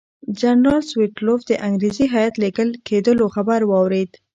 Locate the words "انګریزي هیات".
1.67-2.33